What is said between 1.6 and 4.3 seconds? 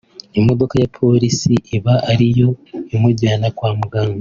iba ari yo imujyana kwa muganga